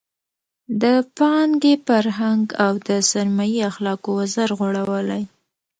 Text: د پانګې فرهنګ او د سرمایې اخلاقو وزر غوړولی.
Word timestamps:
د 0.81 0.83
پانګې 1.17 1.75
فرهنګ 1.85 2.45
او 2.65 2.71
د 2.87 2.89
سرمایې 3.11 3.61
اخلاقو 3.71 4.09
وزر 4.19 4.49
غوړولی. 4.59 5.23